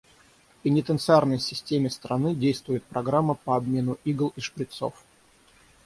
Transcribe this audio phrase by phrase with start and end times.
[0.55, 5.05] В пенитенциарной системе страны действует программа по обмену игл и шприцов.